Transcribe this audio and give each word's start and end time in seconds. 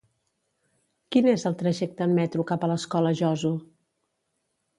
Quin 1.15 1.29
és 1.33 1.45
el 1.49 1.57
trajecte 1.59 2.07
en 2.07 2.15
metro 2.21 2.47
cap 2.53 2.67
a 2.67 2.71
l'Escola 2.73 3.13
Joso? 3.21 3.53